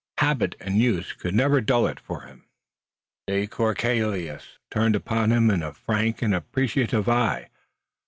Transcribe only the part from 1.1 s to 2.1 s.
could never dull it